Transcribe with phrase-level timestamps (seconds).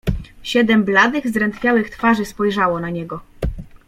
[0.43, 3.21] "Siedem bladych, zdrętwiałych twarzy spojrzało na niego."